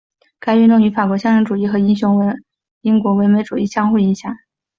[0.39, 4.35] 该运动与法国象征主义和英国唯美主义相互影响。